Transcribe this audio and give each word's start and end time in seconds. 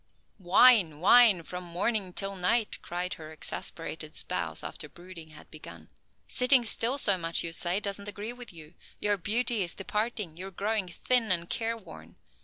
"Whine, 0.39 0.99
whine 0.99 1.43
from 1.43 1.63
morning 1.63 2.11
till 2.11 2.35
night!" 2.35 2.79
cried 2.81 3.13
her 3.13 3.31
exasperated 3.31 4.15
spouse 4.15 4.63
after 4.63 4.89
brooding 4.89 5.29
had 5.29 5.51
begun. 5.51 5.89
"Sitting 6.25 6.65
still 6.65 6.97
so 6.97 7.19
much, 7.19 7.43
you 7.43 7.51
say, 7.53 7.79
doesn't 7.79 8.09
agree 8.09 8.33
with 8.33 8.51
you. 8.51 8.73
Your 8.99 9.15
beauty 9.17 9.61
is 9.61 9.75
departing! 9.75 10.37
You 10.37 10.47
are 10.47 10.49
growing 10.49 10.87
thin 10.87 11.31
and 11.31 11.47
careworn! 11.47 12.15